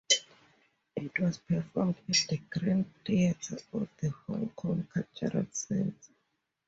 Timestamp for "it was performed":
0.95-1.95